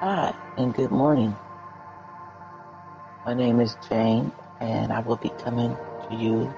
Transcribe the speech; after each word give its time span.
Hi, 0.00 0.34
and 0.56 0.72
good 0.72 0.90
morning. 0.90 1.36
My 3.26 3.34
name 3.34 3.60
is 3.60 3.76
Jane, 3.86 4.32
and 4.58 4.90
I 4.90 5.00
will 5.00 5.18
be 5.18 5.28
coming 5.28 5.76
to 6.08 6.16
you 6.16 6.54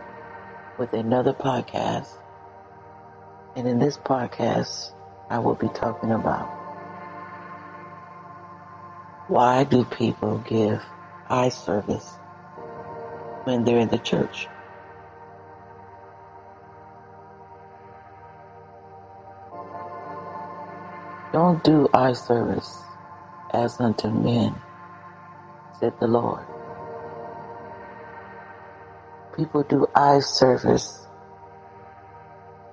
with 0.79 0.93
another 0.93 1.33
podcast. 1.33 2.07
And 3.57 3.67
in 3.67 3.81
this 3.81 3.97
podcast, 3.99 4.93
I 5.29 5.41
will 5.41 5.57
be 5.57 5.67
talking 5.71 6.13
about 6.13 6.47
why 9.27 9.65
do 9.65 9.85
people 9.87 10.39
give 10.49 10.81
eye 11.29 11.49
service 11.49 12.15
when 13.43 13.65
they're 13.65 13.81
in 13.81 13.89
the 13.89 13.99
church? 13.99 14.47
Don't 21.33 21.65
do 21.65 21.89
eye 21.93 22.13
service 22.13 22.85
as 23.53 23.81
unto 23.81 24.09
men, 24.09 24.55
said 25.81 25.93
the 26.01 26.07
Lord. 26.07 26.45
People 29.37 29.63
do 29.65 29.87
eye 29.95 30.21
service 30.21 31.07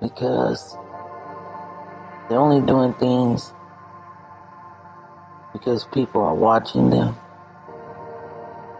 because 0.00 0.76
they're 2.28 2.38
only 2.38 2.64
doing 2.66 2.94
things 2.94 3.52
because 5.52 5.84
people 5.86 6.22
are 6.22 6.34
watching 6.34 6.90
them. 6.90 7.16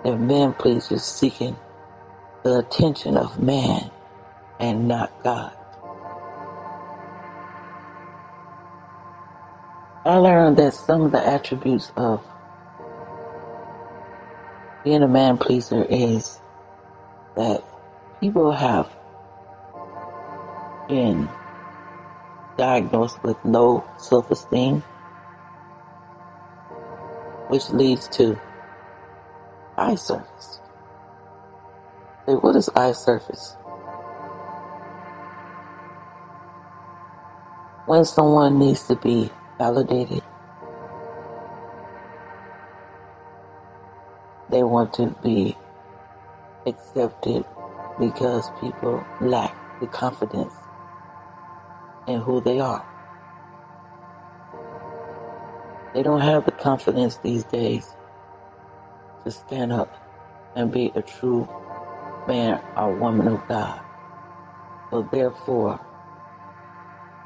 They're 0.04 0.16
men 0.16 0.54
pleasers 0.54 1.04
seeking 1.04 1.56
the 2.44 2.58
attention 2.60 3.16
of 3.16 3.42
man 3.42 3.90
and 4.60 4.88
not 4.88 5.12
God. 5.24 5.52
I 10.02 10.16
learned 10.16 10.56
that 10.56 10.72
some 10.72 11.02
of 11.02 11.12
the 11.12 11.24
attributes 11.26 11.92
of 11.94 12.24
being 14.82 15.02
a 15.02 15.08
man 15.08 15.36
pleaser 15.36 15.84
is 15.84 16.40
that 17.36 17.62
people 18.18 18.50
have 18.50 18.88
been 20.88 21.28
diagnosed 22.56 23.22
with 23.22 23.36
low 23.44 23.84
self 23.98 24.30
esteem, 24.30 24.82
which 27.48 27.68
leads 27.68 28.08
to 28.08 28.40
eye 29.76 29.96
service. 29.96 30.60
Say, 32.24 32.32
what 32.32 32.56
is 32.56 32.70
eye 32.70 32.92
service? 32.92 33.54
When 37.84 38.06
someone 38.06 38.58
needs 38.58 38.86
to 38.86 38.96
be 38.96 39.30
validated. 39.60 40.22
They 44.50 44.62
want 44.64 44.94
to 44.94 45.14
be 45.22 45.56
accepted 46.66 47.44
because 48.00 48.50
people 48.60 49.06
lack 49.20 49.54
the 49.80 49.86
confidence 49.86 50.54
in 52.08 52.20
who 52.20 52.40
they 52.40 52.60
are. 52.60 52.86
They 55.94 56.02
don't 56.02 56.22
have 56.22 56.46
the 56.46 56.52
confidence 56.52 57.18
these 57.18 57.44
days 57.44 57.86
to 59.24 59.30
stand 59.30 59.72
up 59.72 59.94
and 60.56 60.72
be 60.72 60.92
a 60.94 61.02
true 61.02 61.48
man 62.28 62.62
or 62.76 62.94
woman 62.96 63.28
of 63.28 63.46
God. 63.48 63.80
So 64.90 65.02
therefore, 65.12 65.80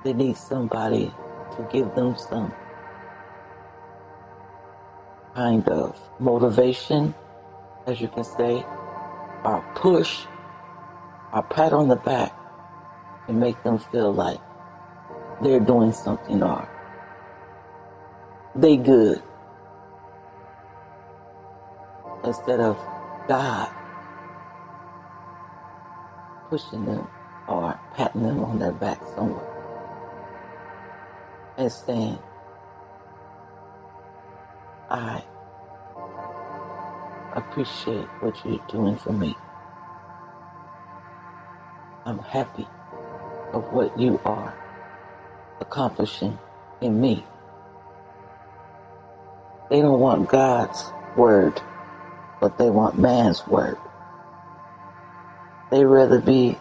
they 0.04 0.12
need 0.14 0.36
somebody 0.36 1.14
to 1.56 1.68
give 1.72 1.94
them 1.94 2.16
some 2.16 2.52
kind 5.34 5.68
of 5.68 5.98
motivation, 6.18 7.14
as 7.86 8.00
you 8.00 8.08
can 8.08 8.24
say, 8.24 8.64
or 9.44 9.64
push, 9.74 10.24
or 11.32 11.42
pat 11.42 11.72
on 11.72 11.88
the 11.88 11.96
back 11.96 12.34
to 13.26 13.32
make 13.32 13.60
them 13.62 13.78
feel 13.78 14.12
like 14.12 14.40
they're 15.42 15.60
doing 15.60 15.92
something 15.92 16.42
or 16.42 16.68
they 18.54 18.76
good. 18.76 19.22
Instead 22.22 22.60
of 22.60 22.76
God 23.28 23.70
pushing 26.48 26.84
them 26.84 27.06
or 27.48 27.78
patting 27.94 28.22
them 28.22 28.44
on 28.44 28.58
their 28.58 28.72
back 28.72 29.00
somewhere 29.14 29.53
and 31.58 31.70
saying, 31.72 32.18
I 34.90 35.22
appreciate 37.34 38.06
what 38.20 38.36
you're 38.44 38.64
doing 38.68 38.96
for 38.96 39.12
me. 39.12 39.34
I'm 42.06 42.18
happy 42.18 42.66
of 43.52 43.72
what 43.72 43.98
you 43.98 44.20
are 44.24 44.54
accomplishing 45.60 46.38
in 46.80 47.00
me. 47.00 47.24
They 49.70 49.80
don't 49.80 50.00
want 50.00 50.28
God's 50.28 50.92
word, 51.16 51.60
but 52.40 52.58
they 52.58 52.70
want 52.70 52.98
man's 52.98 53.46
word. 53.46 53.78
They'd 55.70 55.84
rather 55.84 56.20
be 56.20 56.58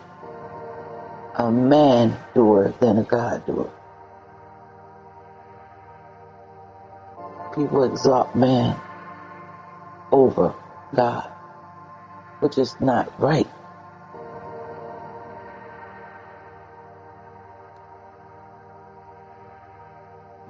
a 1.37 1.51
man 1.51 2.17
doer 2.33 2.73
than 2.79 2.99
a 2.99 3.03
God 3.03 3.45
doer. 3.45 3.71
People 7.55 7.83
exalt 7.83 8.35
man 8.35 8.79
over 10.11 10.53
God, 10.95 11.29
which 12.39 12.57
is 12.57 12.75
not 12.81 13.11
right. 13.19 13.47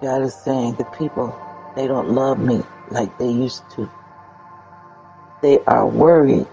God 0.02 0.24
is 0.24 0.36
saying 0.36 0.76
the 0.76 0.86
people, 0.86 1.38
they 1.76 1.88
don't 1.88 2.12
love 2.12 2.40
me 2.40 2.64
like 2.92 3.18
they 3.18 3.30
used 3.30 3.64
to. 3.72 3.90
They 5.42 5.60
are 5.66 5.88
worried, 5.88 6.48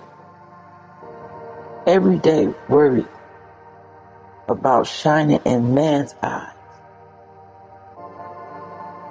every 1.87 2.19
day 2.19 2.53
worried 2.69 3.09
about 4.49 4.87
shining 4.87 5.41
in 5.47 5.75
man's 5.75 6.15
eyes 6.22 6.55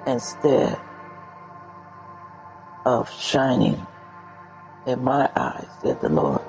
instead 0.08 0.80
of 2.90 3.12
shining 3.12 3.86
in 4.88 5.04
my 5.04 5.30
eyes, 5.36 5.68
said 5.82 6.02
the 6.02 6.10
Lord. 6.10 6.42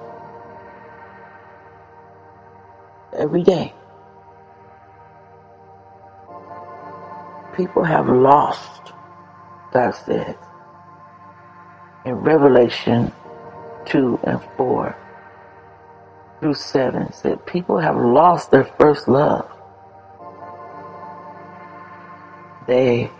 Every 3.12 3.42
day. 3.42 3.74
People 7.54 7.84
have 7.84 8.08
lost, 8.08 8.94
God 9.72 9.90
says, 9.90 10.34
in 12.06 12.14
Revelation 12.14 13.12
2 13.84 14.20
and 14.24 14.40
4 14.56 14.96
through 16.40 16.54
7, 16.54 17.12
said 17.12 17.44
people 17.44 17.78
have 17.78 17.96
lost 17.96 18.50
their 18.50 18.64
first 18.64 19.08
love. 19.08 19.46
They 22.66 23.10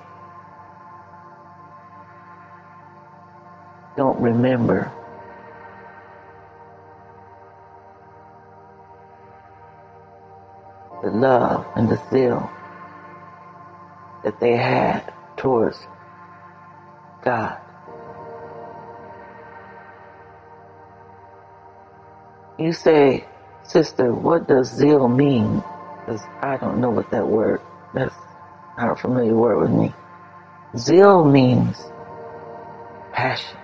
don't 4.00 4.18
remember. 4.18 4.90
The 11.02 11.10
love 11.10 11.66
and 11.76 11.86
the 11.86 12.00
zeal 12.10 12.50
that 14.24 14.40
they 14.40 14.56
had 14.56 15.12
towards 15.36 15.78
God. 17.22 17.58
You 22.58 22.72
say, 22.72 23.26
sister, 23.64 24.14
what 24.14 24.48
does 24.48 24.74
zeal 24.74 25.08
mean? 25.08 25.62
Because 26.00 26.22
I 26.40 26.56
don't 26.56 26.80
know 26.80 26.88
what 26.88 27.10
that 27.10 27.28
word, 27.28 27.60
that's 27.92 28.16
not 28.78 28.92
a 28.92 28.96
familiar 28.96 29.34
word 29.34 29.60
with 29.60 29.72
me. 29.72 29.92
Zeal 30.78 31.22
means 31.22 31.76
passion. 33.12 33.59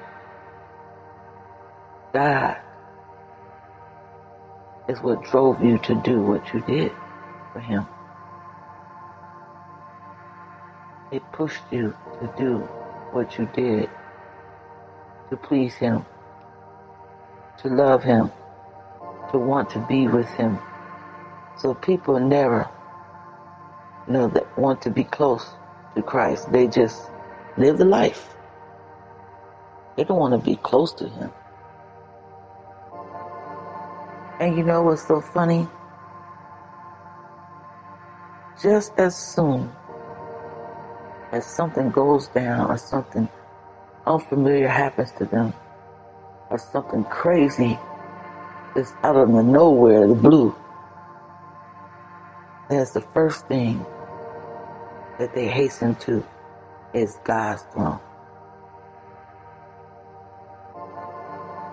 God 2.17 2.59
is 4.89 5.01
what 5.03 5.25
drove 5.25 5.63
you 5.65 5.79
to 5.81 5.95
do 6.05 6.23
what 6.23 6.55
you 6.55 6.63
did 6.63 6.93
for 7.53 7.61
Him. 7.61 7.87
It 11.13 11.23
pushed 11.33 11.63
you 11.73 11.97
to 12.21 12.35
do 12.39 12.59
what 13.13 13.39
you 13.39 13.51
did 13.55 13.91
to 15.31 15.37
please 15.37 15.75
Him, 15.75 16.07
to 17.63 17.69
love 17.69 18.05
Him, 18.05 18.33
to 19.33 19.39
want 19.39 19.71
to 19.71 19.81
be 19.89 20.09
with 20.09 20.29
Him. 20.31 20.59
So 21.59 21.75
people 21.75 22.21
never, 22.21 22.69
you 24.07 24.15
know, 24.15 24.29
that 24.29 24.59
want 24.59 24.83
to 24.83 24.91
be 24.91 25.05
close 25.05 25.47
to 25.97 26.03
Christ. 26.03 26.53
They 26.53 26.69
just 26.69 27.03
live 27.59 27.79
the 27.79 27.87
life 27.87 28.31
They 29.97 30.05
don't 30.05 30.19
want 30.21 30.33
to 30.33 30.39
be 30.45 30.57
close 30.57 30.93
to 30.95 31.09
him. 31.09 31.33
And 34.39 34.57
you 34.57 34.65
know 34.65 34.83
what's 34.83 35.07
so 35.07 35.21
funny? 35.21 35.67
Just 38.63 38.93
as 38.99 39.17
soon 39.17 39.71
as 41.33 41.47
something 41.47 41.91
goes 41.91 42.29
down 42.29 42.71
or 42.71 42.77
something 42.77 43.29
unfamiliar 44.07 44.69
happens 44.69 45.11
to 45.13 45.25
them 45.25 45.53
or 46.51 46.59
something 46.59 47.05
crazy 47.05 47.79
is 48.77 48.93
out 49.03 49.17
of 49.17 49.33
the 49.33 49.43
nowhere, 49.43 50.07
the 50.07 50.15
blue, 50.15 50.55
that's 52.69 52.93
the 52.93 53.01
first 53.01 53.47
thing 53.47 53.85
that 55.19 55.35
they 55.35 55.47
hasten 55.49 55.95
to 55.97 56.25
is 56.93 57.19
God's 57.25 57.63
throne. 57.73 58.01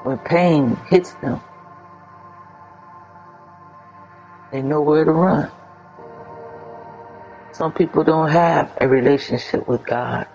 When 0.04 0.18
pain 0.20 0.76
hits 0.90 1.14
them, 1.16 1.42
they 4.54 4.62
know 4.62 4.82
where 4.82 5.04
to 5.04 5.12
run. 5.12 5.52
Some 7.54 7.74
people 7.74 8.04
don't 8.04 8.30
have 8.30 8.72
a 8.80 8.88
relationship 8.88 9.68
with 9.68 9.84
God. 9.84 10.28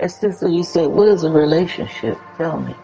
Just 0.00 0.20
that 0.20 0.50
you 0.50 0.62
said, 0.62 0.86
what 0.86 1.08
is 1.08 1.24
a 1.24 1.30
relationship? 1.30 2.16
Tell 2.36 2.60
me. 2.60 2.74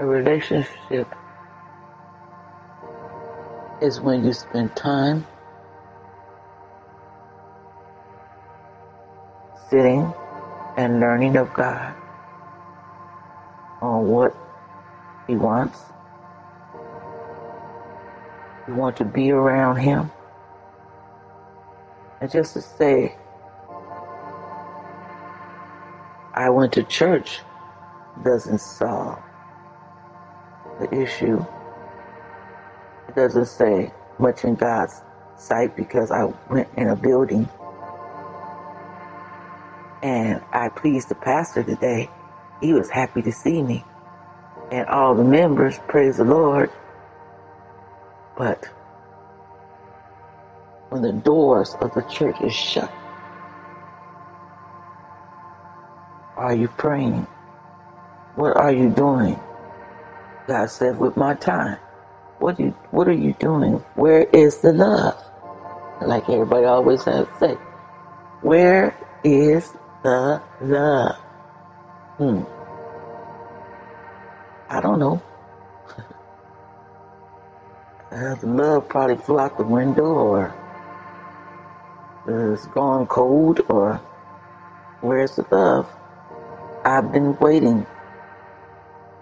A 0.00 0.06
relationship 0.06 1.08
is 3.80 4.00
when 4.00 4.24
you 4.24 4.32
spend 4.32 4.74
time 4.74 5.24
sitting 9.70 10.12
and 10.76 10.98
learning 10.98 11.36
of 11.36 11.54
God 11.54 11.94
on 13.80 14.08
what 14.08 14.34
He 15.28 15.36
wants. 15.36 15.80
You 18.68 18.74
want 18.74 18.96
to 18.98 19.04
be 19.04 19.30
around 19.30 19.76
Him. 19.76 20.10
And 22.20 22.30
just 22.30 22.54
to 22.54 22.62
say, 22.62 23.16
I 26.34 26.50
went 26.50 26.72
to 26.74 26.82
church 26.84 27.40
doesn't 28.24 28.60
solve 28.60 29.18
the 30.80 30.92
issue. 30.94 31.44
It 33.08 33.14
doesn't 33.14 33.46
say 33.46 33.92
much 34.18 34.44
in 34.44 34.54
God's 34.54 35.02
sight 35.36 35.76
because 35.76 36.10
I 36.10 36.24
went 36.50 36.68
in 36.76 36.88
a 36.88 36.96
building 36.96 37.48
and 40.02 40.42
I 40.52 40.68
pleased 40.68 41.08
the 41.08 41.14
pastor 41.14 41.62
today. 41.62 42.10
He 42.60 42.72
was 42.72 42.90
happy 42.90 43.22
to 43.22 43.32
see 43.32 43.62
me. 43.62 43.84
And 44.70 44.86
all 44.88 45.14
the 45.14 45.24
members, 45.24 45.78
praise 45.88 46.16
the 46.16 46.24
Lord. 46.24 46.70
But 48.36 48.68
when 50.90 51.02
the 51.02 51.12
doors 51.12 51.74
of 51.80 51.94
the 51.94 52.02
church 52.02 52.36
is 52.42 52.54
shut? 52.54 52.92
Are 56.36 56.54
you 56.54 56.68
praying? 56.68 57.26
What 58.34 58.56
are 58.56 58.72
you 58.72 58.90
doing? 58.90 59.40
God 60.46 60.70
said, 60.70 60.98
with 60.98 61.16
my 61.16 61.34
time. 61.34 61.78
What, 62.38 62.60
you, 62.60 62.70
what 62.90 63.08
are 63.08 63.12
you 63.12 63.34
doing? 63.38 63.82
Where 63.94 64.24
is 64.24 64.58
the 64.58 64.72
love? 64.72 65.22
Like 66.02 66.28
everybody 66.28 66.66
always 66.66 67.02
has 67.04 67.26
to 67.26 67.38
say, 67.40 67.54
where 68.42 68.94
is 69.24 69.72
the 70.02 70.42
love? 70.60 71.16
Hmm. 72.18 72.42
I 74.68 74.80
don't 74.80 74.98
know. 74.98 75.22
Uh, 78.12 78.34
the 78.36 78.46
love 78.46 78.88
probably 78.88 79.16
flew 79.16 79.38
out 79.38 79.56
the 79.58 79.64
window 79.64 80.04
or 80.04 80.54
it's 82.28 82.66
gone 82.66 83.06
cold 83.06 83.60
or 83.68 84.00
where's 85.00 85.36
the 85.36 85.46
love? 85.50 85.88
I've 86.84 87.12
been 87.12 87.36
waiting. 87.38 87.86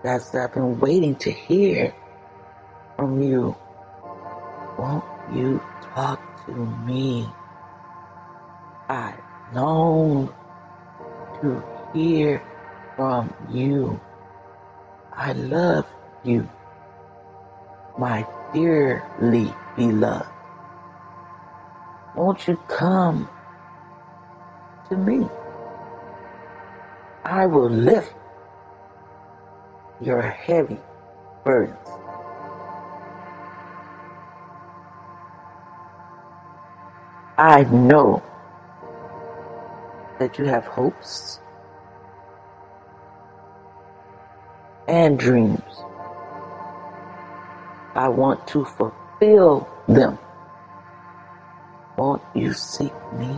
That's 0.03 0.35
I've 0.35 0.55
been 0.55 0.79
waiting 0.81 1.17
to 1.17 1.31
hear 1.31 1.95
from 2.97 3.23
you. 3.23 3.57
Won't 4.79 5.05
you 5.35 5.63
talk 5.95 6.21
to 6.47 6.53
me? 6.53 7.29
I 8.89 9.15
long 9.55 10.33
to 11.41 11.63
hear 11.95 12.43
from 12.97 13.33
you. 13.51 14.01
I 15.13 15.33
love 15.33 15.87
you, 16.25 16.49
my 17.99 18.27
dearly 18.55 19.53
beloved. 19.77 20.29
Won't 22.17 22.47
you 22.47 22.56
come 22.69 23.29
to 24.89 24.97
me? 24.97 25.29
I 27.25 27.47
will 27.47 27.69
lift 27.69 28.15
your 30.01 30.23
heavy 30.23 30.79
burdens. 31.45 31.89
I 37.37 37.65
know 37.65 38.23
that 40.21 40.39
you 40.39 40.45
have 40.45 40.65
hopes 40.67 41.41
and 44.87 45.19
dreams. 45.19 45.61
I 47.94 48.08
want 48.08 48.46
to 48.49 48.64
fulfill 48.64 49.69
them. 49.87 50.19
Won't 51.96 52.23
you 52.35 52.52
seek 52.52 52.93
me? 53.12 53.37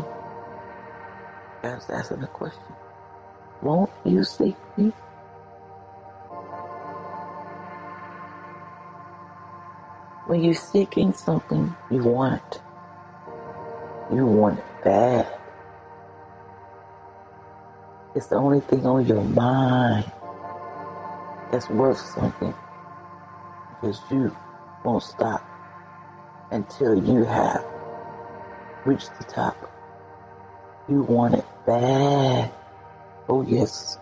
Was 1.62 1.91
asking 1.91 2.20
the 2.20 2.26
question. 2.29 2.62
Won't 3.61 3.91
you 4.05 4.25
seek 4.25 4.56
me? 4.79 4.93
When 10.26 10.43
you're 10.43 10.55
seeking 10.55 11.12
something 11.12 11.75
you 11.91 12.05
want, 12.05 12.62
you 14.12 14.25
want 14.25 14.59
it 14.59 14.64
bad. 14.85 15.26
It's 18.14 18.28
the 18.28 18.37
only 18.37 18.61
thing 18.61 18.87
on 18.87 19.07
your 19.07 19.23
mind 19.23 20.11
that's 21.52 21.69
worth 21.69 21.99
something 21.99 22.54
because 23.81 24.00
you 24.11 24.35
won't 24.87 25.02
stop 25.02 25.45
until 26.52 26.95
you 26.95 27.25
have 27.25 27.64
reached 28.85 29.11
the 29.19 29.25
top. 29.25 29.57
You 30.88 31.02
want 31.02 31.35
it 31.35 31.45
bad. 31.66 32.52
Oh, 33.28 33.43
yes. 33.43 33.99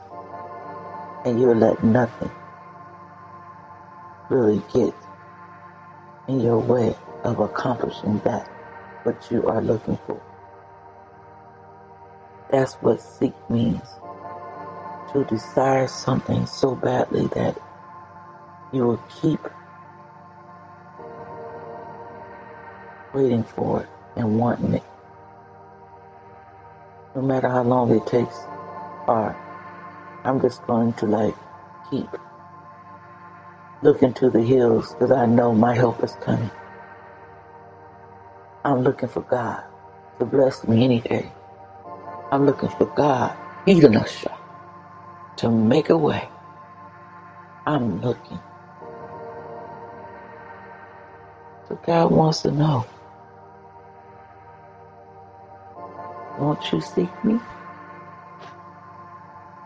And 1.24 1.40
you'll 1.40 1.56
let 1.56 1.82
nothing 1.82 2.30
really 4.28 4.62
get 4.74 4.94
in 6.28 6.40
your 6.40 6.58
way 6.58 6.94
of 7.24 7.40
accomplishing 7.40 8.18
that 8.18 8.46
what 9.04 9.30
you 9.30 9.46
are 9.46 9.62
looking 9.62 9.98
for. 10.06 10.20
That's 12.50 12.74
what 12.74 13.00
seek 13.00 13.32
means. 13.48 13.88
To 15.12 15.24
desire 15.24 15.88
something 15.88 16.44
so 16.44 16.74
badly 16.74 17.26
that 17.28 17.56
you 18.72 18.84
will 18.84 19.02
keep 19.22 19.40
waiting 23.14 23.44
for 23.44 23.82
it 23.82 23.88
and 24.16 24.38
wanting 24.38 24.74
it. 24.74 24.84
No 27.14 27.22
matter 27.22 27.48
how 27.48 27.62
long 27.64 27.90
it 27.94 28.06
takes, 28.06 28.36
or 29.08 29.36
I'm 30.24 30.40
just 30.40 30.66
going 30.66 30.92
to 30.94 31.06
like 31.06 31.36
keep 31.90 32.08
looking 33.82 34.14
to 34.14 34.30
the 34.30 34.42
hills 34.42 34.92
because 34.94 35.12
I 35.12 35.26
know 35.26 35.54
my 35.54 35.74
help 35.74 36.02
is 36.04 36.14
coming. 36.22 36.50
I'm 38.64 38.82
looking 38.82 39.08
for 39.10 39.22
God 39.22 39.64
to 40.20 40.26
bless 40.26 40.66
me 40.68 40.84
any 40.84 41.00
day. 41.00 41.32
I'm 42.32 42.46
looking 42.46 42.70
for 42.70 42.86
God, 42.86 43.36
even 43.66 43.96
us, 43.96 44.26
to 45.38 45.50
make 45.50 45.90
a 45.90 45.98
way. 45.98 46.28
I'm 47.66 48.00
looking. 48.02 48.40
So 51.68 51.76
God 51.86 52.12
wants 52.12 52.42
to 52.42 52.52
know. 52.52 52.86
Won't 56.54 56.72
you 56.72 56.80
seek 56.82 57.24
me? 57.24 57.40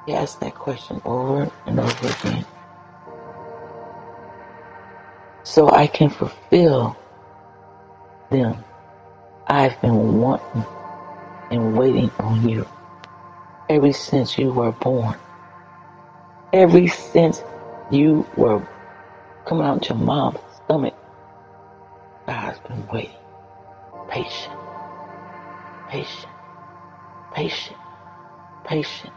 He 0.07 0.15
asked 0.15 0.41
that 0.41 0.55
question 0.55 1.03
over 1.05 1.51
and 1.67 1.81
over 1.81 2.09
again. 2.09 2.47
So 5.45 5.71
I 5.71 5.87
can 5.87 6.11
fulfill 6.11 6.97
them. 8.31 8.65
I've 9.49 9.81
been 9.83 10.21
wanting 10.21 10.67
and 11.51 11.77
waiting 11.79 12.11
on 12.21 12.49
you. 12.49 12.67
ever 13.69 13.93
since 13.93 14.39
you 14.39 14.53
were 14.53 14.73
born. 14.73 15.17
Ever 16.53 16.89
since 16.89 17.43
you 17.91 18.27
were 18.37 18.67
coming 19.47 19.67
out 19.67 19.89
your 19.89 19.99
mom's 19.99 20.39
stomach, 20.65 20.95
God's 22.27 22.61
been 22.61 22.87
waiting. 22.89 23.17
Patient, 24.09 24.55
patient, 25.89 26.33
patient, 27.35 27.79
patient. 28.65 29.13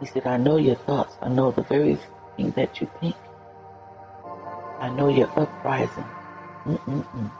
He 0.00 0.06
said, 0.06 0.26
I 0.26 0.36
know 0.36 0.56
your 0.56 0.76
thoughts. 0.76 1.16
I 1.20 1.28
know 1.28 1.50
the 1.50 1.62
very 1.62 1.98
thing 2.36 2.52
that 2.52 2.80
you 2.80 2.88
think. 3.00 3.16
I 4.80 4.88
know 4.90 5.08
your 5.08 5.28
uprising. 5.38 6.04
Mm-mm-mm. 6.64 7.30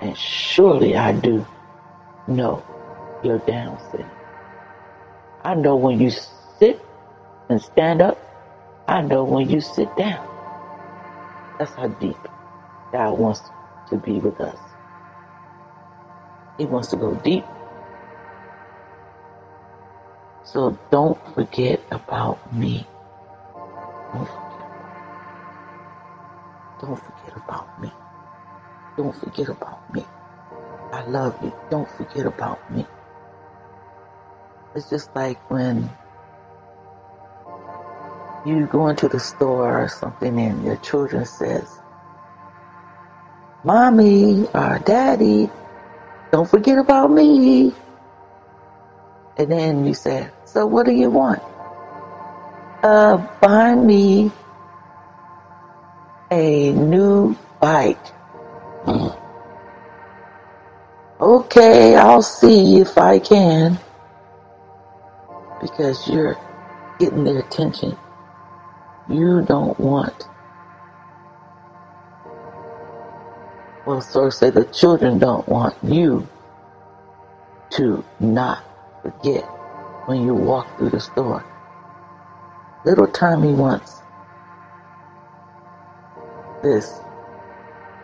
And 0.00 0.16
surely 0.16 0.96
I 0.96 1.12
do 1.12 1.46
know 2.26 2.64
your 3.22 3.38
down 3.38 3.78
sitting. 3.90 4.10
I 5.44 5.54
know 5.54 5.76
when 5.76 6.00
you 6.00 6.10
sit 6.58 6.80
and 7.48 7.62
stand 7.62 8.02
up. 8.02 8.18
I 8.88 9.00
know 9.02 9.24
when 9.24 9.48
you 9.48 9.60
sit 9.60 9.94
down. 9.96 10.26
That's 11.58 11.72
how 11.74 11.88
deep 11.88 12.16
God 12.92 13.18
wants 13.18 13.42
to 13.90 13.96
be 13.96 14.18
with 14.18 14.40
us. 14.40 14.58
He 16.58 16.64
wants 16.64 16.88
to 16.88 16.96
go 16.96 17.14
deep. 17.16 17.44
So 20.44 20.78
don't 20.90 21.18
forget 21.34 21.80
about 21.90 22.38
me. 22.52 22.86
Don't 24.12 24.26
forget. 24.26 24.46
Don't 26.80 26.96
forget 26.96 27.36
about 27.36 27.80
me. 27.82 27.92
Don't 28.96 29.14
forget 29.16 29.48
about 29.48 29.94
me. 29.94 30.04
I 30.92 31.04
love 31.06 31.36
you. 31.42 31.52
Don't 31.70 31.90
forget 31.90 32.26
about 32.26 32.58
me. 32.72 32.86
It's 34.74 34.88
just 34.88 35.14
like 35.14 35.38
when 35.50 35.90
you 38.46 38.66
go 38.66 38.88
into 38.88 39.08
the 39.08 39.20
store 39.20 39.82
or 39.82 39.88
something 39.88 40.38
and 40.38 40.64
your 40.64 40.76
children 40.76 41.24
says, 41.24 41.68
Mommy 43.64 44.46
or 44.54 44.80
Daddy, 44.84 45.50
don't 46.32 46.48
forget 46.48 46.78
about 46.78 47.10
me. 47.10 47.72
And 49.38 49.50
then 49.50 49.86
you 49.86 49.94
said, 49.94 50.32
So 50.44 50.66
what 50.66 50.86
do 50.86 50.92
you 50.92 51.10
want? 51.10 51.42
Uh, 52.82 53.16
buy 53.40 53.74
me 53.74 54.30
a 56.30 56.72
new 56.72 57.36
bike. 57.60 57.98
Okay, 61.20 61.96
I'll 61.96 62.22
see 62.22 62.78
if 62.80 62.98
I 62.98 63.18
can. 63.18 63.78
Because 65.60 66.06
you're 66.08 66.36
getting 66.98 67.24
their 67.24 67.38
attention. 67.38 67.96
You 69.08 69.42
don't 69.42 69.78
want. 69.80 70.28
Well, 73.86 74.00
so 74.00 74.30
say 74.30 74.50
the 74.50 74.64
children 74.64 75.20
don't 75.20 75.48
want 75.48 75.76
you 75.84 76.26
to 77.70 78.04
not 78.18 78.64
forget 79.02 79.44
when 80.06 80.22
you 80.22 80.34
walk 80.34 80.76
through 80.76 80.90
the 80.90 81.00
store. 81.00 81.44
Little 82.84 83.06
Tommy 83.06 83.52
wants 83.52 84.02
this, 86.62 87.00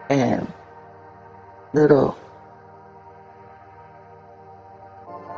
and 0.09 0.53
little 1.73 2.17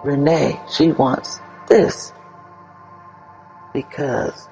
Renee, 0.04 0.60
she 0.70 0.92
wants 0.92 1.40
this 1.68 2.12
because 3.72 4.48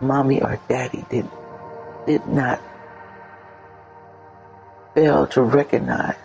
mommy 0.00 0.40
or 0.40 0.60
daddy 0.68 1.04
did 1.10 1.28
did 2.06 2.24
not 2.28 2.62
fail 4.94 5.26
to 5.28 5.42
recognize 5.42 6.16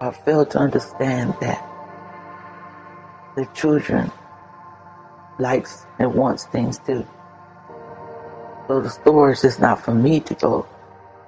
or 0.00 0.12
fail 0.12 0.46
to 0.46 0.58
understand 0.58 1.34
that 1.40 1.62
the 3.36 3.46
children 3.54 4.10
likes 5.38 5.86
and 5.98 6.14
wants 6.14 6.46
things 6.46 6.78
too. 6.78 7.06
So 8.68 8.80
the 8.80 8.90
store 8.90 9.32
is 9.32 9.42
just 9.42 9.60
not 9.60 9.84
for 9.84 9.94
me 9.94 10.20
to 10.20 10.34
go 10.34 10.66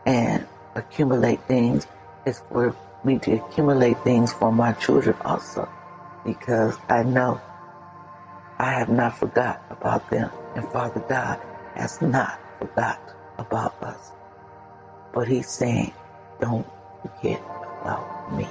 and 0.06 0.46
accumulate 0.74 1.40
things. 1.44 1.86
It's 2.26 2.40
for 2.48 2.74
me 3.04 3.18
to 3.20 3.34
accumulate 3.34 4.02
things 4.02 4.32
for 4.32 4.50
my 4.50 4.72
children 4.72 5.16
also 5.24 5.68
because 6.24 6.76
I 6.88 7.02
know 7.02 7.40
I 8.58 8.72
have 8.72 8.88
not 8.88 9.16
forgot 9.16 9.62
about 9.70 10.10
them, 10.10 10.30
and 10.56 10.68
Father 10.70 11.00
God 11.08 11.40
has 11.76 12.02
not 12.02 12.40
forgot 12.58 13.00
about 13.38 13.80
us. 13.82 14.10
But 15.12 15.28
He's 15.28 15.48
saying, 15.48 15.92
don't 16.40 16.66
forget 17.02 17.40
about 17.80 18.32
me. 18.36 18.44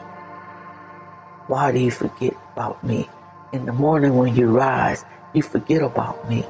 Why 1.48 1.72
do 1.72 1.80
you 1.80 1.92
forget 1.92 2.36
about 2.54 2.84
me? 2.84 3.10
In 3.54 3.66
the 3.66 3.72
morning 3.72 4.18
when 4.18 4.36
you 4.36 4.48
rise, 4.50 5.06
you 5.34 5.42
forget 5.42 5.82
about 5.82 6.30
me. 6.30 6.42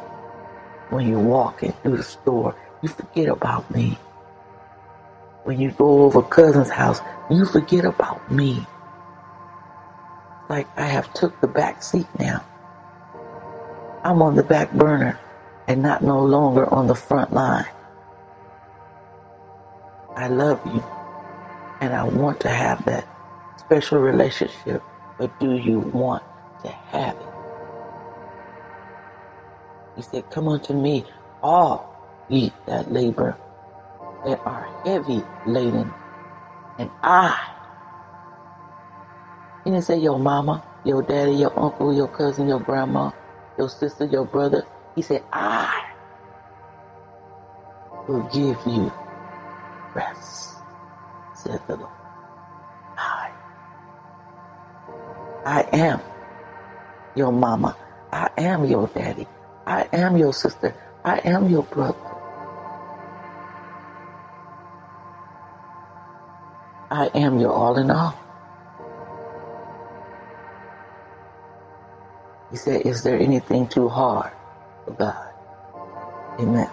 When 0.90 1.08
you're 1.08 1.20
walking 1.20 1.74
through 1.84 1.98
the 1.98 2.04
store, 2.04 2.56
you 2.82 2.90
forget 2.90 3.28
about 3.28 3.70
me. 3.70 3.98
When 5.44 5.60
you 5.60 5.72
go 5.72 6.04
over 6.04 6.22
cousin's 6.24 6.70
house, 6.70 7.00
you 7.30 7.46
forget 7.46 7.86
about 7.86 8.32
me. 8.32 8.66
Like 10.50 10.68
I 10.78 10.86
have 10.86 11.14
took 11.14 11.40
the 11.42 11.48
back 11.48 11.84
seat 11.84 12.08
now. 12.20 12.44
I'm 14.04 14.22
on 14.22 14.36
the 14.36 14.44
back 14.44 14.72
burner 14.72 15.20
and 15.68 15.82
not 15.82 16.04
no 16.04 16.24
longer 16.24 16.66
on 16.74 16.88
the 16.88 16.96
front 16.96 17.34
line. 17.34 17.66
I 20.18 20.28
love 20.28 20.60
you 20.66 20.84
and 21.82 21.94
I 21.94 22.04
want 22.04 22.40
to 22.42 22.50
have 22.50 22.84
that 22.86 23.08
special 23.58 24.00
relationship, 24.00 24.84
but 25.20 25.40
do 25.40 25.56
you 25.56 25.80
want 25.80 26.24
to 26.64 26.70
have 26.70 27.16
it? 27.16 27.28
He 29.96 30.02
said, 30.02 30.30
Come 30.32 30.48
unto 30.48 30.74
me, 30.74 31.06
all 31.44 31.96
ye 32.30 32.52
that 32.66 32.92
labor, 32.92 33.38
that 34.26 34.42
are 34.46 34.68
heavy 34.86 35.24
laden, 35.46 35.94
and 36.80 36.90
I. 37.04 37.38
He 39.64 39.72
didn't 39.72 39.86
say 39.86 40.00
your 40.00 40.20
mama, 40.20 40.64
your 40.84 41.04
daddy, 41.04 41.34
your 41.34 41.58
uncle, 41.60 41.94
your 41.94 42.08
cousin, 42.08 42.48
your 42.48 42.60
grandma 42.60 43.12
your 43.58 43.70
sister, 43.70 44.06
your 44.06 44.26
brother. 44.26 44.66
He 44.96 45.02
said, 45.02 45.24
I 45.34 45.84
will 48.08 48.24
give 48.34 48.58
you 48.66 48.92
rest, 49.98 50.58
said 51.34 51.60
the 51.68 51.78
Lord. 51.78 51.92
I. 52.98 53.32
I 55.46 55.62
am 55.74 56.02
your 57.16 57.32
mama. 57.32 57.76
I 58.12 58.30
am 58.38 58.66
your 58.66 58.88
daddy. 58.88 59.28
I 59.66 59.88
am 59.92 60.18
your 60.18 60.34
sister. 60.34 60.76
I 61.04 61.20
am 61.26 61.50
your 61.50 61.64
brother. 61.64 61.98
I 66.92 67.10
am 67.16 67.40
your 67.40 67.52
all 67.52 67.78
in 67.78 67.92
all. 67.92 68.18
He 72.52 72.58
said, 72.58 72.86
Is 72.86 73.04
there 73.04 73.20
anything 73.20 73.68
too 73.68 73.90
hard 73.90 74.32
for 74.86 74.92
God? 74.92 75.34
Amen. 76.40 76.70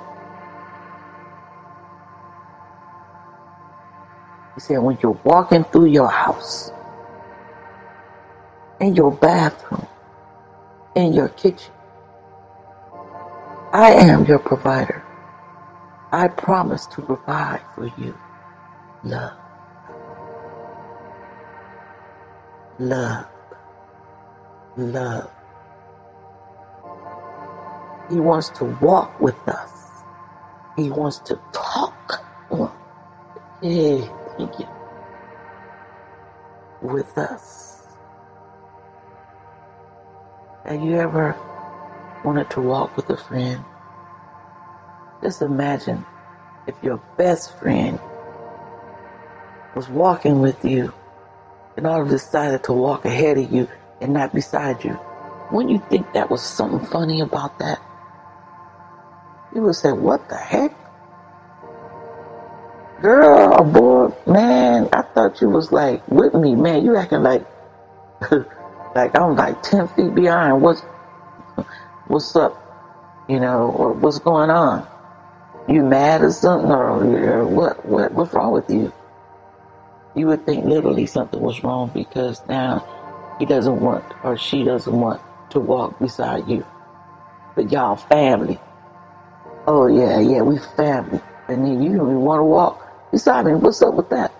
He 4.54 4.60
said, 4.60 4.78
When 4.78 4.98
you're 5.02 5.18
walking 5.24 5.64
through 5.64 5.86
your 5.86 6.08
house, 6.08 6.72
in 8.80 8.94
your 8.94 9.12
bathroom, 9.12 9.86
in 10.94 11.12
your 11.12 11.28
kitchen, 11.30 11.72
I 13.72 13.92
am 13.92 14.24
your 14.26 14.38
provider. 14.38 15.02
I 16.12 16.28
promise 16.28 16.86
to 16.88 17.02
provide 17.02 17.60
for 17.74 17.86
you 17.98 18.16
love. 19.02 19.36
Love. 22.78 23.26
Love. 24.76 25.30
He 28.10 28.20
wants 28.20 28.50
to 28.50 28.64
walk 28.80 29.20
with 29.20 29.36
us. 29.48 29.70
He 30.76 30.90
wants 30.90 31.18
to 31.20 31.40
talk. 31.52 32.24
Hey, 33.62 34.08
you. 34.38 34.68
With 36.82 37.16
us. 37.16 37.82
Have 40.64 40.82
you 40.82 40.96
ever 40.96 41.36
wanted 42.24 42.50
to 42.50 42.60
walk 42.60 42.96
with 42.96 43.10
a 43.10 43.16
friend? 43.16 43.64
Just 45.22 45.42
imagine 45.42 46.04
if 46.66 46.74
your 46.82 46.96
best 47.16 47.58
friend 47.58 47.98
was 49.74 49.88
walking 49.88 50.40
with 50.40 50.64
you 50.64 50.92
and 51.76 51.86
all 51.86 52.04
decided 52.04 52.64
to 52.64 52.72
walk 52.72 53.04
ahead 53.04 53.38
of 53.38 53.52
you 53.52 53.68
and 54.00 54.12
not 54.12 54.32
beside 54.32 54.84
you. 54.84 54.98
Wouldn't 55.52 55.72
you 55.72 55.82
think 55.90 56.12
that 56.12 56.30
was 56.30 56.42
something 56.42 56.84
funny 56.86 57.20
about 57.20 57.58
that? 57.58 57.80
You 59.54 59.62
would 59.62 59.74
say, 59.74 59.92
what 59.92 60.28
the 60.28 60.36
heck? 60.36 60.74
Girl, 63.00 63.62
boy, 63.64 64.03
man, 64.26 64.88
I 64.92 65.02
thought 65.02 65.40
you 65.40 65.48
was 65.48 65.72
like 65.72 66.06
with 66.08 66.34
me, 66.34 66.54
man. 66.54 66.84
You 66.84 66.96
acting 66.96 67.22
like 67.22 67.46
like 68.94 69.18
I'm 69.18 69.36
like 69.36 69.62
ten 69.62 69.88
feet 69.88 70.14
behind. 70.14 70.62
What's 70.62 70.80
what's 72.06 72.34
up? 72.36 72.60
You 73.28 73.40
know, 73.40 73.96
what's 74.00 74.18
going 74.18 74.50
on? 74.50 74.86
You 75.68 75.82
mad 75.82 76.22
or 76.22 76.30
something, 76.30 76.70
or 76.70 77.46
what? 77.46 77.84
What? 77.86 78.12
What's 78.12 78.34
wrong 78.34 78.52
with 78.52 78.68
you? 78.68 78.92
You 80.14 80.26
would 80.28 80.46
think 80.46 80.64
literally 80.64 81.06
something 81.06 81.40
was 81.40 81.64
wrong 81.64 81.90
because 81.92 82.40
now 82.48 83.36
he 83.38 83.46
doesn't 83.46 83.80
want 83.80 84.04
or 84.22 84.36
she 84.36 84.62
doesn't 84.62 84.92
want 84.92 85.20
to 85.50 85.60
walk 85.60 85.98
beside 85.98 86.46
you. 86.48 86.64
But 87.56 87.72
y'all 87.72 87.96
family. 87.96 88.60
Oh 89.66 89.86
yeah, 89.86 90.20
yeah, 90.20 90.42
we 90.42 90.58
family. 90.76 91.20
And 91.48 91.64
then 91.64 91.82
you 91.82 91.96
don't 91.96 92.10
even 92.10 92.20
want 92.20 92.40
to 92.40 92.44
walk 92.44 92.83
beside. 93.14 93.46
What's 93.46 93.80
up 93.80 93.94
with 93.94 94.10
that? 94.10 94.34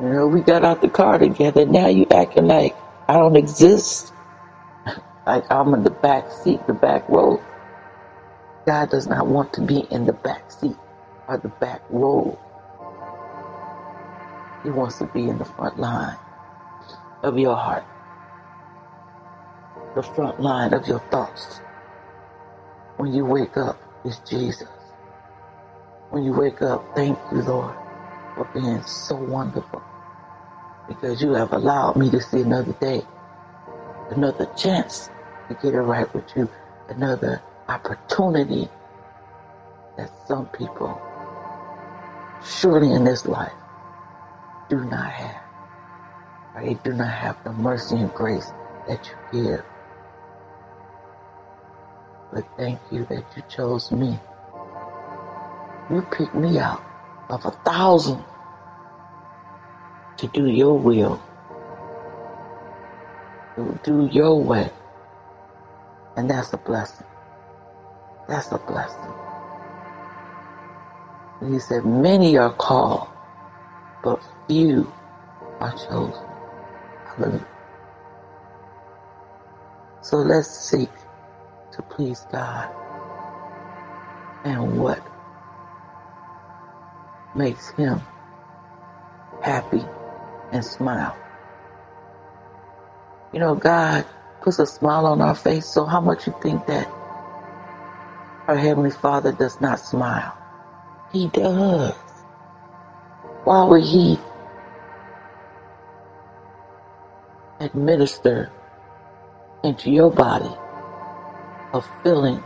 You 0.00 0.08
know, 0.08 0.26
we 0.26 0.40
got 0.40 0.64
out 0.64 0.82
the 0.82 0.88
car 0.88 1.18
together. 1.18 1.64
Now 1.64 1.86
you 1.86 2.06
acting 2.10 2.48
like 2.48 2.74
I 3.08 3.14
don't 3.14 3.36
exist. 3.36 4.12
Like 5.24 5.44
I'm 5.52 5.72
in 5.72 5.84
the 5.84 5.90
back 5.90 6.32
seat, 6.32 6.66
the 6.66 6.72
back 6.72 7.08
row. 7.08 7.40
God 8.66 8.90
does 8.90 9.06
not 9.06 9.28
want 9.28 9.52
to 9.52 9.60
be 9.60 9.86
in 9.88 10.04
the 10.04 10.12
back 10.12 10.50
seat 10.50 10.74
or 11.28 11.38
the 11.38 11.48
back 11.48 11.80
row. 11.90 12.36
He 14.64 14.70
wants 14.70 14.98
to 14.98 15.04
be 15.06 15.28
in 15.28 15.38
the 15.38 15.44
front 15.44 15.78
line 15.78 16.16
of 17.22 17.38
your 17.38 17.54
heart, 17.54 17.84
the 19.94 20.02
front 20.02 20.40
line 20.40 20.74
of 20.74 20.88
your 20.88 20.98
thoughts. 21.12 21.60
When 22.96 23.14
you 23.14 23.24
wake 23.24 23.56
up, 23.56 23.80
it's 24.04 24.18
Jesus. 24.28 24.81
When 26.12 26.24
you 26.24 26.34
wake 26.34 26.60
up, 26.60 26.84
thank 26.94 27.18
you, 27.32 27.40
Lord, 27.40 27.74
for 28.34 28.44
being 28.52 28.82
so 28.82 29.16
wonderful. 29.16 29.82
Because 30.86 31.22
you 31.22 31.32
have 31.32 31.54
allowed 31.54 31.96
me 31.96 32.10
to 32.10 32.20
see 32.20 32.42
another 32.42 32.74
day, 32.74 33.00
another 34.10 34.44
chance 34.54 35.08
to 35.48 35.54
get 35.54 35.72
it 35.72 35.80
right 35.80 36.12
with 36.14 36.26
you, 36.36 36.50
another 36.90 37.40
opportunity 37.66 38.68
that 39.96 40.10
some 40.28 40.48
people 40.48 41.00
surely 42.44 42.92
in 42.92 43.04
this 43.04 43.24
life 43.24 43.54
do 44.68 44.84
not 44.84 45.10
have. 45.10 45.42
Or 46.54 46.62
they 46.62 46.74
do 46.74 46.92
not 46.92 47.10
have 47.10 47.42
the 47.42 47.54
mercy 47.54 47.96
and 47.96 48.12
grace 48.12 48.52
that 48.86 49.10
you 49.32 49.44
give. 49.44 49.64
But 52.34 52.44
thank 52.58 52.80
you 52.90 53.06
that 53.06 53.24
you 53.34 53.42
chose 53.48 53.90
me. 53.90 54.18
You 55.92 56.00
picked 56.10 56.34
me 56.34 56.58
out 56.58 56.82
of 57.28 57.44
a 57.44 57.50
thousand 57.50 58.24
to 60.16 60.26
do 60.28 60.46
your 60.46 60.78
will, 60.78 61.22
to 63.56 63.78
do 63.82 64.08
your 64.10 64.42
way. 64.42 64.70
And 66.16 66.30
that's 66.30 66.50
a 66.54 66.56
blessing. 66.56 67.06
That's 68.26 68.50
a 68.52 68.58
blessing. 68.58 69.12
And 71.42 71.52
he 71.52 71.60
said, 71.60 71.84
Many 71.84 72.38
are 72.38 72.54
called, 72.54 73.08
but 74.02 74.22
few 74.48 74.90
are 75.60 75.72
chosen. 75.72 76.24
Hallelujah. 77.04 77.46
So 80.00 80.16
let's 80.16 80.48
seek 80.48 80.90
to 81.72 81.82
please 81.82 82.26
God. 82.32 82.70
And 84.44 84.78
what 84.80 85.11
makes 87.34 87.70
him 87.70 88.00
happy 89.42 89.84
and 90.52 90.64
smile. 90.64 91.16
You 93.32 93.40
know, 93.40 93.54
God 93.54 94.04
puts 94.42 94.58
a 94.58 94.66
smile 94.66 95.06
on 95.06 95.20
our 95.20 95.34
face, 95.34 95.66
so 95.66 95.84
how 95.84 96.00
much 96.00 96.26
you 96.26 96.34
think 96.42 96.66
that 96.66 96.86
our 98.46 98.56
Heavenly 98.56 98.90
Father 98.90 99.32
does 99.32 99.60
not 99.60 99.80
smile? 99.80 100.36
He 101.12 101.28
does. 101.28 101.94
Why 103.44 103.64
would 103.64 103.84
He 103.84 104.18
administer 107.60 108.50
into 109.62 109.90
your 109.90 110.10
body 110.10 110.50
a 111.72 111.80
feeling 112.02 112.42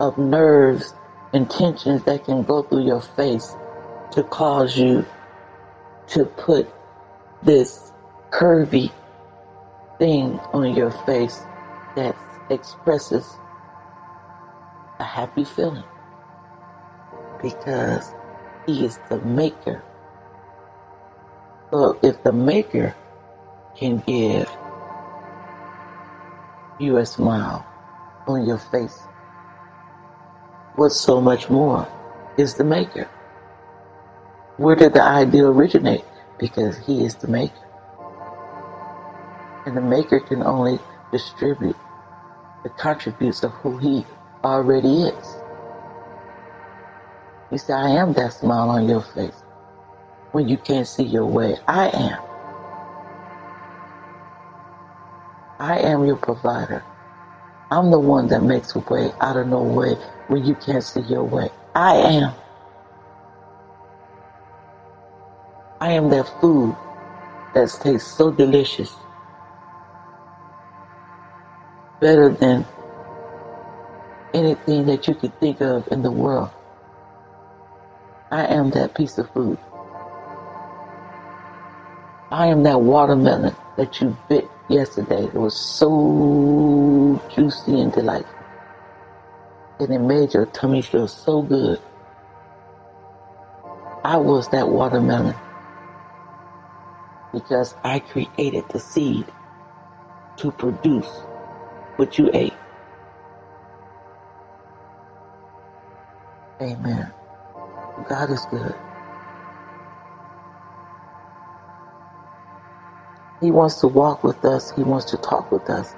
of 0.00 0.16
nerves 0.18 0.94
and 1.32 1.50
tensions 1.50 2.02
that 2.04 2.24
can 2.24 2.42
go 2.42 2.62
through 2.62 2.84
your 2.84 3.00
face 3.00 3.54
to 4.12 4.22
cause 4.24 4.78
you 4.78 5.04
to 6.08 6.24
put 6.24 6.68
this 7.42 7.92
curvy 8.30 8.90
thing 9.98 10.38
on 10.52 10.74
your 10.74 10.90
face 10.90 11.40
that 11.96 12.16
expresses 12.50 13.26
a 14.98 15.04
happy 15.04 15.44
feeling 15.44 15.84
because 17.42 18.12
he 18.66 18.84
is 18.84 18.98
the 19.10 19.18
maker. 19.20 19.82
So 21.70 21.98
if 22.02 22.22
the 22.22 22.32
maker 22.32 22.94
can 23.76 23.98
give 24.06 24.50
you 26.80 26.96
a 26.96 27.06
smile 27.06 27.66
on 28.26 28.46
your 28.46 28.58
face, 28.58 28.98
what 30.78 30.92
so 30.92 31.20
much 31.20 31.50
more 31.50 31.88
is 32.36 32.54
the 32.54 32.62
maker? 32.62 33.10
Where 34.58 34.76
did 34.76 34.94
the 34.94 35.02
idea 35.02 35.44
originate? 35.44 36.04
Because 36.38 36.78
he 36.78 37.04
is 37.04 37.16
the 37.16 37.26
maker. 37.26 37.66
And 39.66 39.76
the 39.76 39.80
maker 39.80 40.20
can 40.20 40.40
only 40.44 40.78
distribute 41.10 41.76
the 42.62 42.68
contributes 42.70 43.42
of 43.42 43.50
who 43.54 43.76
he 43.78 44.06
already 44.44 45.02
is. 45.02 45.36
You 47.50 47.58
say, 47.58 47.72
I 47.72 47.88
am 47.88 48.12
that 48.12 48.34
smile 48.34 48.70
on 48.70 48.88
your 48.88 49.02
face 49.02 49.42
when 50.30 50.48
you 50.48 50.58
can't 50.58 50.86
see 50.86 51.02
your 51.02 51.26
way. 51.26 51.56
I 51.66 51.88
am. 51.88 52.22
I 55.58 55.78
am 55.80 56.04
your 56.04 56.16
provider. 56.16 56.84
I'm 57.70 57.90
the 57.90 57.98
one 57.98 58.28
that 58.28 58.42
makes 58.42 58.74
a 58.74 58.78
way 58.80 59.12
out 59.20 59.36
of 59.36 59.46
no 59.48 59.62
way 59.62 59.94
when 60.28 60.44
you 60.44 60.54
can't 60.54 60.82
see 60.82 61.02
your 61.02 61.24
way. 61.24 61.50
I 61.74 61.96
am. 61.96 62.34
I 65.80 65.92
am 65.92 66.08
that 66.08 66.28
food 66.40 66.74
that 67.54 67.68
tastes 67.82 68.16
so 68.16 68.30
delicious. 68.30 68.92
Better 72.00 72.30
than 72.30 72.64
anything 74.32 74.86
that 74.86 75.06
you 75.06 75.14
could 75.14 75.38
think 75.38 75.60
of 75.60 75.86
in 75.92 76.02
the 76.02 76.10
world. 76.10 76.50
I 78.30 78.46
am 78.46 78.70
that 78.70 78.94
piece 78.94 79.18
of 79.18 79.30
food. 79.32 79.58
I 82.30 82.46
am 82.48 82.62
that 82.64 82.80
watermelon 82.80 83.54
that 83.76 84.00
you 84.00 84.16
bit 84.28 84.46
yesterday. 84.68 85.24
It 85.24 85.34
was 85.34 85.56
so 85.56 85.88
juicy 87.34 87.80
and 87.80 87.92
delightful. 87.92 88.34
And 89.80 89.92
it 89.94 90.00
made 90.00 90.34
your 90.34 90.46
tummy 90.46 90.82
feel 90.82 91.08
so 91.08 91.42
good. 91.42 91.80
I 94.04 94.18
was 94.18 94.48
that 94.50 94.68
watermelon 94.68 95.36
because 97.32 97.74
I 97.84 98.00
created 98.00 98.64
the 98.70 98.80
seed 98.80 99.26
to 100.38 100.52
produce 100.52 101.08
what 101.96 102.18
you 102.18 102.30
ate. 102.34 102.54
Amen. 106.62 107.12
God 108.08 108.30
is 108.30 108.46
good. 108.50 108.74
He 113.40 113.50
wants 113.50 113.80
to 113.80 113.88
walk 113.88 114.24
with 114.24 114.44
us. 114.44 114.72
He 114.76 114.82
wants 114.84 115.06
to 115.12 115.18
talk 115.18 115.52
with 115.52 115.70
us. 115.70 115.94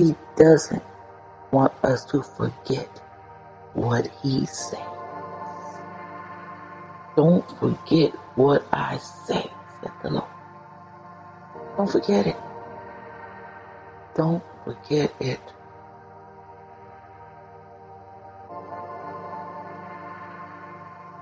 He 0.00 0.16
doesn't 0.34 0.82
want 1.50 1.74
us 1.84 2.06
to 2.06 2.22
forget 2.22 2.88
what 3.74 4.06
He 4.22 4.46
says. 4.46 4.80
Don't 7.16 7.46
forget 7.58 8.12
what 8.34 8.66
I 8.72 8.96
say, 8.96 9.50
said 9.82 9.92
the 10.02 10.08
Lord. 10.08 10.30
Don't 11.76 11.90
forget 11.90 12.26
it. 12.26 12.36
Don't 14.14 14.42
forget 14.64 15.12
it. 15.20 15.40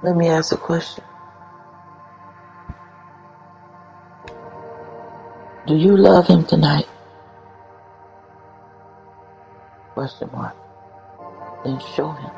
Let 0.04 0.16
me 0.16 0.28
ask 0.28 0.52
a 0.52 0.56
question. 0.56 1.02
Do 5.66 5.74
you 5.74 5.96
love 5.96 6.28
him 6.28 6.44
tonight? 6.44 6.86
Question 10.09 10.31
mark. 10.33 10.57
Then 11.64 11.79
show 11.94 12.11
him. 12.12 12.31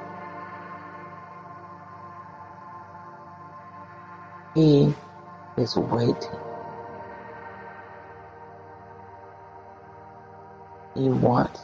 He 4.56 4.94
is 5.56 5.76
waiting. 5.76 6.40
He 10.96 11.08
wants. 11.10 11.60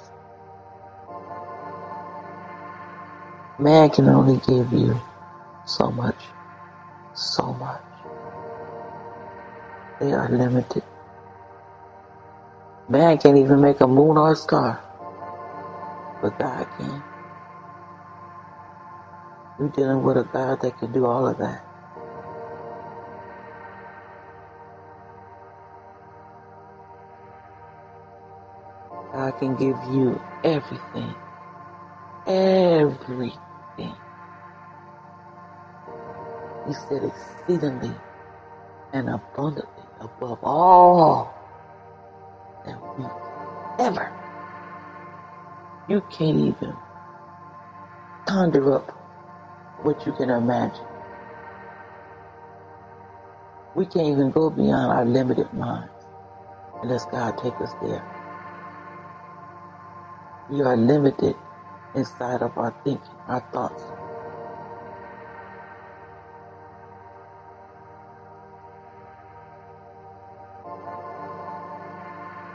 Man 3.58 3.90
can 3.90 4.08
only 4.08 4.38
give 4.46 4.72
you 4.72 5.00
so 5.64 5.90
much. 5.90 6.22
So 7.14 7.52
much. 7.54 7.82
They 9.98 10.12
are 10.12 10.28
limited. 10.28 10.84
Man 12.88 13.18
can't 13.18 13.38
even 13.38 13.60
make 13.60 13.80
a 13.80 13.88
moon 13.88 14.16
or 14.16 14.30
a 14.32 14.36
star. 14.36 14.85
But 16.26 16.40
God 16.40 16.66
can. 16.76 17.02
You're 19.60 19.68
dealing 19.68 20.02
with 20.02 20.16
a 20.16 20.24
God 20.24 20.60
that 20.62 20.76
can 20.76 20.90
do 20.90 21.06
all 21.06 21.28
of 21.28 21.38
that. 21.38 21.64
God 29.12 29.38
can 29.38 29.54
give 29.54 29.76
you 29.94 30.20
everything. 30.42 31.14
Everything. 32.26 33.38
He 36.66 36.72
said 36.88 37.04
exceedingly 37.04 37.94
and 38.92 39.10
abundantly 39.10 39.84
above 40.00 40.40
all 40.42 41.32
that 42.64 42.98
we 42.98 43.04
ever. 43.84 44.15
You 45.88 46.02
can't 46.10 46.38
even 46.40 46.74
conjure 48.26 48.74
up 48.74 48.90
what 49.82 50.04
you 50.06 50.12
can 50.12 50.30
imagine. 50.30 50.84
We 53.76 53.86
can't 53.86 54.08
even 54.08 54.30
go 54.32 54.50
beyond 54.50 54.92
our 54.92 55.04
limited 55.04 55.52
minds 55.54 55.92
unless 56.82 57.04
God 57.06 57.38
take 57.38 57.54
us 57.60 57.72
there. 57.82 58.04
We 60.50 60.62
are 60.62 60.76
limited 60.76 61.36
inside 61.94 62.42
of 62.42 62.56
our 62.58 62.74
thinking, 62.84 63.14
our 63.28 63.40
thoughts. 63.52 63.82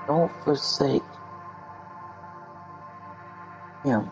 Don't 0.08 0.32
forsake 0.44 1.04
him. 3.84 4.12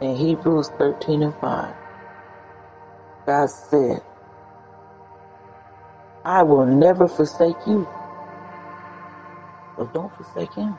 In 0.00 0.16
Hebrews 0.16 0.70
13 0.78 1.22
and 1.22 1.34
5, 1.36 1.74
God 3.26 3.46
said, 3.50 4.02
I 6.24 6.42
will 6.42 6.66
never 6.66 7.08
forsake 7.08 7.56
you. 7.66 7.88
So 9.76 9.86
don't 9.94 10.14
forsake 10.16 10.54
him. 10.54 10.78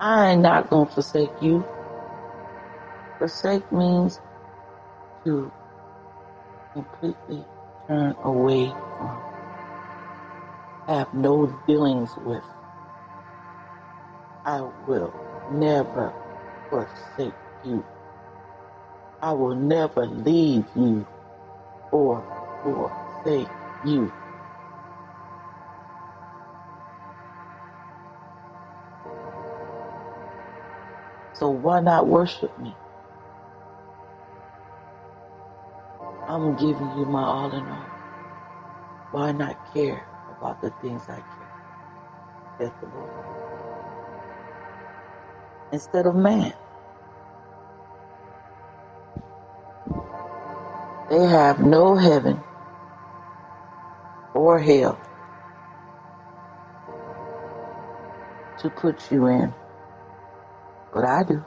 I 0.00 0.32
ain't 0.32 0.42
not 0.42 0.70
going 0.70 0.88
to 0.88 0.94
forsake 0.94 1.32
you. 1.42 1.64
Forsake 3.18 3.70
means 3.72 4.20
to 5.24 5.52
completely 6.74 7.44
turn 7.88 8.14
away 8.24 8.68
from, 8.68 9.22
have 10.88 11.14
no 11.14 11.46
dealings 11.66 12.10
with. 12.24 12.44
I 14.44 14.62
will 14.88 15.14
never 15.52 16.14
forsake 16.70 17.34
you. 17.64 17.84
I 19.22 19.32
will 19.32 19.56
never 19.56 20.06
leave 20.06 20.66
you 20.76 21.06
or 21.92 22.24
forsake 22.62 23.48
you. 23.86 24.12
So 31.34 31.50
why 31.50 31.80
not 31.80 32.08
worship 32.08 32.58
me? 32.58 32.74
I'm 36.28 36.56
giving 36.56 36.90
you 36.98 37.06
my 37.06 37.22
all 37.22 37.52
in 37.52 37.64
all. 37.66 37.86
Why 39.12 39.32
not 39.32 39.72
care 39.74 40.06
about 40.38 40.60
the 40.62 40.70
things 40.82 41.02
I 41.08 41.16
care? 41.20 41.64
Saith 42.58 42.74
the 42.80 42.88
Lord. 42.88 43.55
Instead 45.72 46.06
of 46.06 46.14
man. 46.16 46.52
They 51.10 51.24
have 51.24 51.60
no 51.60 51.96
heaven 51.96 52.40
or 54.34 54.58
hell 54.58 55.00
to 58.60 58.70
put 58.70 59.12
you 59.12 59.26
in. 59.26 59.54
But 60.92 61.04
I 61.04 61.22
do. 61.24 61.44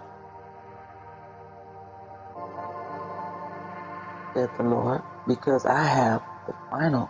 Said 4.33 4.49
the 4.57 4.63
Lord, 4.63 5.01
because 5.27 5.65
I 5.65 5.83
have 5.83 6.23
the 6.47 6.53
final. 6.71 7.09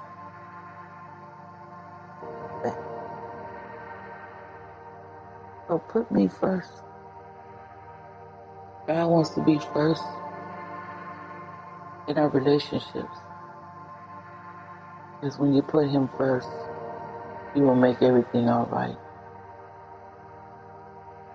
So 5.67 5.79
put 5.79 6.11
me 6.11 6.27
first. 6.27 6.83
God 8.89 9.07
wants 9.07 9.29
to 9.31 9.43
be 9.43 9.59
first 9.71 10.03
in 12.07 12.17
our 12.17 12.29
relationships. 12.29 13.17
Because 15.21 15.39
when 15.39 15.53
you 15.53 15.61
put 15.61 15.89
Him 15.89 16.09
first, 16.17 16.49
He 17.53 17.61
will 17.61 17.75
make 17.75 18.01
everything 18.01 18.49
all 18.49 18.65
right. 18.67 18.97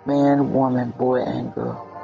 Man, 0.06 0.52
woman, 0.52 0.90
boy, 0.98 1.22
and 1.22 1.54
girl. 1.54 2.02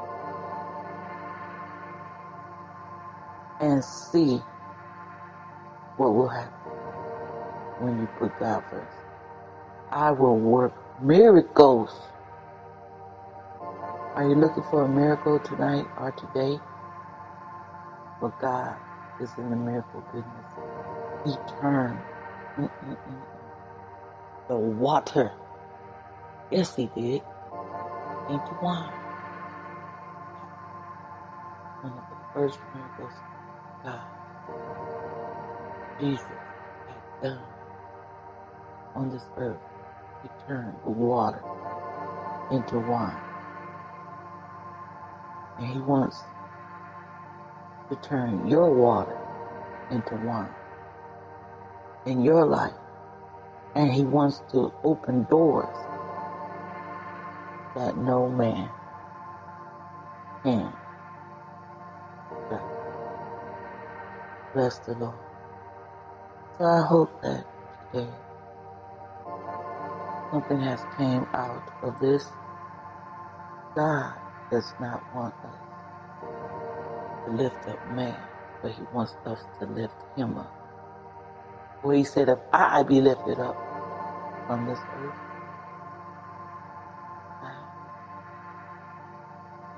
And 3.60 3.84
see 3.84 4.40
what 5.96 6.14
will 6.14 6.28
happen 6.28 6.70
when 7.80 8.00
you 8.00 8.06
put 8.18 8.38
God 8.38 8.64
first. 8.70 8.96
I 9.90 10.12
will 10.12 10.38
work 10.38 10.74
miracles. 11.02 11.90
Are 14.14 14.29
you 14.29 14.35
looking 14.37 14.64
for 14.64 14.85
a 14.85 14.88
miracle 14.88 15.40
tonight 15.40 15.87
or 15.96 16.12
today? 16.12 16.61
Well, 18.20 18.35
God 18.40 18.79
is 19.20 19.35
in 19.38 19.51
the 19.51 19.57
miracle 19.57 20.05
business. 20.12 20.46
He 21.25 21.37
turned 21.61 22.01
mm-mm-mm, 22.59 23.27
the 24.49 24.59
water, 24.59 25.33
yes, 26.51 26.77
He 26.77 26.87
did, 26.88 27.23
into 28.29 28.59
wine. 28.62 28.92
One 31.83 31.94
of 31.99 32.05
the 32.11 32.16
first 32.35 32.61
miracles 32.75 33.14
God, 33.85 34.03
Jesus, 36.01 36.27
had 36.88 37.03
done 37.23 37.44
on 38.94 39.11
this 39.11 39.25
earth. 39.37 39.61
He 40.23 40.31
turned 40.46 40.79
the 40.85 40.90
water 40.90 41.42
into 42.51 42.79
wine. 42.79 43.20
And 45.61 45.68
He 45.68 45.81
wants 45.81 46.18
to 47.90 47.96
turn 47.96 48.49
your 48.49 48.75
water 48.75 49.18
into 49.90 50.16
wine 50.16 50.55
in 52.07 52.23
your 52.23 52.46
life. 52.46 52.75
And 53.77 53.92
He 53.92 54.05
wants 54.05 54.42
to 54.53 54.73
open 54.85 55.25
doors 55.31 55.77
that 57.77 57.96
no 57.99 58.29
man 58.29 58.70
can. 60.42 60.73
Bless 64.55 64.79
the 64.81 64.94
Lord. 64.94 65.14
So 66.59 66.64
I 66.64 66.87
hope 66.87 67.23
that 67.23 67.46
today 67.92 68.11
something 70.33 70.61
has 70.61 70.81
came 70.99 71.27
out 71.35 71.70
of 71.83 72.01
this. 72.01 72.27
God 73.77 74.19
does 74.50 74.74
not 74.80 75.02
want 75.14 75.34
us 75.44 75.56
to 77.26 77.32
lift 77.32 77.68
up 77.68 77.80
man, 77.92 78.16
but 78.62 78.72
He 78.72 78.82
wants 78.94 79.14
us 79.26 79.40
to 79.60 79.66
lift 79.66 79.96
Him 80.16 80.38
up. 80.38 80.52
For 81.82 81.94
He 81.94 82.04
said, 82.04 82.28
if 82.28 82.38
I 82.52 82.82
be 82.84 83.00
lifted 83.00 83.38
up 83.40 83.56
from 84.46 84.66
this 84.66 84.80
earth, 84.96 85.14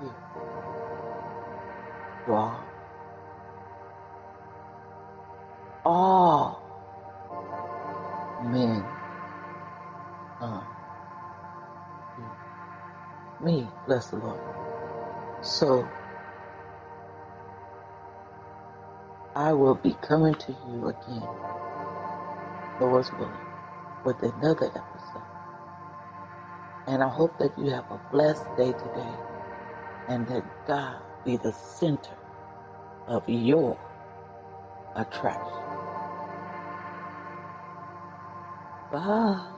will 0.01 0.17
draw 2.27 2.65
all 5.85 6.63
men 8.45 8.85
um, 10.41 10.67
me, 13.45 13.69
bless 13.87 14.09
the 14.11 14.17
Lord. 14.17 14.41
So 15.43 15.89
I 19.37 19.53
will 19.53 19.77
be 19.77 19.95
coming 20.03 20.35
to 20.35 20.53
you 20.69 20.89
again, 20.89 21.29
Lord's 22.81 23.13
willing, 23.13 23.35
with 24.05 24.23
another 24.23 24.67
episode. 24.67 25.23
And 26.87 27.03
I 27.03 27.09
hope 27.09 27.39
that 27.39 27.59
you 27.59 27.71
have 27.71 27.91
a 27.91 28.01
blessed 28.13 28.45
day 28.57 28.73
today 28.73 29.15
and 30.09 30.27
that 30.29 30.45
God 30.67 31.03
be 31.25 31.37
the 31.37 31.53
center 31.53 32.17
of 33.09 33.29
your 33.29 33.79
attraction. 34.97 35.63
Bye. 38.93 39.52